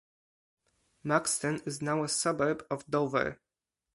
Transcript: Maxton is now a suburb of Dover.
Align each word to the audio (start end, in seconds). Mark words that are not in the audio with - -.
Maxton 1.03 1.61
is 1.67 1.83
now 1.83 2.03
a 2.03 2.09
suburb 2.09 2.65
of 2.71 2.83
Dover. 2.89 3.39